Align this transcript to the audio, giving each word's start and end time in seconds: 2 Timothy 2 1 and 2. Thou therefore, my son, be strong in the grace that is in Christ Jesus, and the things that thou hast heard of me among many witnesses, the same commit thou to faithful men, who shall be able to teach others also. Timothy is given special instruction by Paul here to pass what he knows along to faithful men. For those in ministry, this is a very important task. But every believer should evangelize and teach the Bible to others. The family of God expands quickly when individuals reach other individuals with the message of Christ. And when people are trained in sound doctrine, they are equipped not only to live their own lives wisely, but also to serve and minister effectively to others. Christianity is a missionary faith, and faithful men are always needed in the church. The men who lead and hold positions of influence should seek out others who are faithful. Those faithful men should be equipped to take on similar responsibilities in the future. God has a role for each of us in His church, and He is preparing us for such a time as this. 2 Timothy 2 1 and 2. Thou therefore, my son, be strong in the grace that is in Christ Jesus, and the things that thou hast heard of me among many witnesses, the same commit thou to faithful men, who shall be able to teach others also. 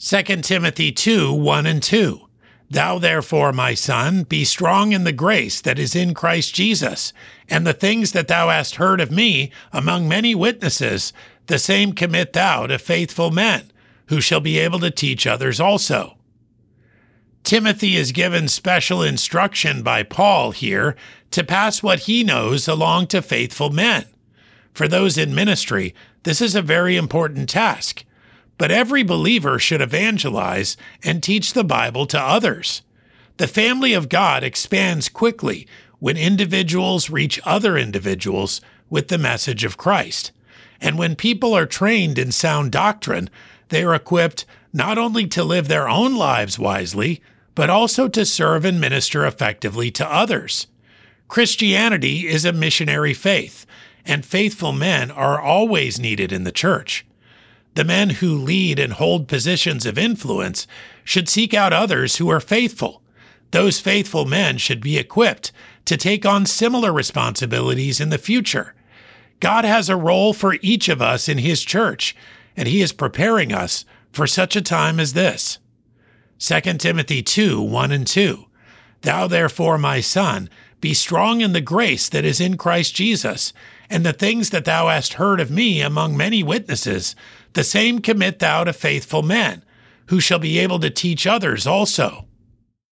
2 0.00 0.22
Timothy 0.42 0.92
2 0.92 1.32
1 1.32 1.66
and 1.66 1.82
2. 1.82 2.20
Thou 2.70 2.98
therefore, 3.00 3.52
my 3.52 3.74
son, 3.74 4.22
be 4.22 4.44
strong 4.44 4.92
in 4.92 5.02
the 5.02 5.12
grace 5.12 5.60
that 5.60 5.76
is 5.76 5.96
in 5.96 6.14
Christ 6.14 6.54
Jesus, 6.54 7.12
and 7.48 7.66
the 7.66 7.72
things 7.72 8.12
that 8.12 8.28
thou 8.28 8.48
hast 8.48 8.76
heard 8.76 9.00
of 9.00 9.10
me 9.10 9.50
among 9.72 10.06
many 10.06 10.36
witnesses, 10.36 11.12
the 11.46 11.58
same 11.58 11.94
commit 11.94 12.32
thou 12.32 12.68
to 12.68 12.78
faithful 12.78 13.32
men, 13.32 13.72
who 14.06 14.20
shall 14.20 14.38
be 14.38 14.58
able 14.58 14.78
to 14.78 14.92
teach 14.92 15.26
others 15.26 15.58
also. 15.58 16.16
Timothy 17.42 17.96
is 17.96 18.12
given 18.12 18.46
special 18.46 19.02
instruction 19.02 19.82
by 19.82 20.04
Paul 20.04 20.52
here 20.52 20.94
to 21.32 21.42
pass 21.42 21.82
what 21.82 22.00
he 22.00 22.22
knows 22.22 22.68
along 22.68 23.08
to 23.08 23.20
faithful 23.20 23.70
men. 23.70 24.04
For 24.74 24.86
those 24.86 25.18
in 25.18 25.34
ministry, 25.34 25.92
this 26.22 26.40
is 26.40 26.54
a 26.54 26.62
very 26.62 26.96
important 26.96 27.48
task. 27.48 28.04
But 28.58 28.70
every 28.70 29.02
believer 29.02 29.58
should 29.58 29.80
evangelize 29.80 30.76
and 31.02 31.22
teach 31.22 31.52
the 31.52 31.64
Bible 31.64 32.06
to 32.06 32.20
others. 32.20 32.82
The 33.38 33.46
family 33.46 33.92
of 33.92 34.08
God 34.08 34.42
expands 34.42 35.08
quickly 35.08 35.66
when 36.00 36.16
individuals 36.16 37.08
reach 37.08 37.40
other 37.44 37.78
individuals 37.78 38.60
with 38.90 39.08
the 39.08 39.18
message 39.18 39.64
of 39.64 39.76
Christ. 39.76 40.32
And 40.80 40.98
when 40.98 41.16
people 41.16 41.56
are 41.56 41.66
trained 41.66 42.18
in 42.18 42.32
sound 42.32 42.72
doctrine, 42.72 43.30
they 43.68 43.84
are 43.84 43.94
equipped 43.94 44.44
not 44.72 44.98
only 44.98 45.26
to 45.28 45.44
live 45.44 45.68
their 45.68 45.88
own 45.88 46.16
lives 46.16 46.58
wisely, 46.58 47.20
but 47.54 47.70
also 47.70 48.08
to 48.08 48.24
serve 48.24 48.64
and 48.64 48.80
minister 48.80 49.26
effectively 49.26 49.90
to 49.90 50.06
others. 50.06 50.66
Christianity 51.26 52.26
is 52.26 52.44
a 52.44 52.52
missionary 52.52 53.14
faith, 53.14 53.66
and 54.06 54.24
faithful 54.24 54.72
men 54.72 55.10
are 55.10 55.40
always 55.40 55.98
needed 55.98 56.32
in 56.32 56.44
the 56.44 56.52
church. 56.52 57.04
The 57.74 57.84
men 57.84 58.10
who 58.10 58.36
lead 58.36 58.78
and 58.78 58.94
hold 58.94 59.28
positions 59.28 59.86
of 59.86 59.98
influence 59.98 60.66
should 61.04 61.28
seek 61.28 61.54
out 61.54 61.72
others 61.72 62.16
who 62.16 62.28
are 62.28 62.40
faithful. 62.40 63.02
Those 63.50 63.80
faithful 63.80 64.24
men 64.24 64.58
should 64.58 64.80
be 64.80 64.98
equipped 64.98 65.52
to 65.86 65.96
take 65.96 66.26
on 66.26 66.44
similar 66.44 66.92
responsibilities 66.92 68.00
in 68.00 68.10
the 68.10 68.18
future. 68.18 68.74
God 69.40 69.64
has 69.64 69.88
a 69.88 69.96
role 69.96 70.32
for 70.32 70.56
each 70.60 70.88
of 70.88 71.00
us 71.00 71.28
in 71.28 71.38
His 71.38 71.62
church, 71.62 72.16
and 72.56 72.68
He 72.68 72.82
is 72.82 72.92
preparing 72.92 73.52
us 73.52 73.84
for 74.12 74.26
such 74.26 74.56
a 74.56 74.62
time 74.62 74.98
as 74.98 75.12
this. 75.12 75.58
2 76.40 76.60
Timothy 76.74 77.22
2 77.22 77.60
1 77.60 77.92
and 77.92 78.06
2. 78.06 78.46
Thou 79.02 79.26
therefore, 79.28 79.78
my 79.78 80.00
son, 80.00 80.50
be 80.80 80.94
strong 80.94 81.40
in 81.40 81.52
the 81.52 81.60
grace 81.60 82.08
that 82.08 82.24
is 82.24 82.40
in 82.40 82.56
Christ 82.56 82.94
Jesus, 82.94 83.52
and 83.90 84.04
the 84.04 84.12
things 84.12 84.50
that 84.50 84.64
thou 84.64 84.88
hast 84.88 85.14
heard 85.14 85.40
of 85.40 85.50
me 85.50 85.80
among 85.80 86.16
many 86.16 86.42
witnesses, 86.42 87.16
the 87.54 87.64
same 87.64 88.00
commit 88.00 88.38
thou 88.38 88.64
to 88.64 88.72
faithful 88.72 89.22
men, 89.22 89.64
who 90.06 90.20
shall 90.20 90.38
be 90.38 90.58
able 90.58 90.78
to 90.80 90.90
teach 90.90 91.26
others 91.26 91.66
also. 91.66 92.26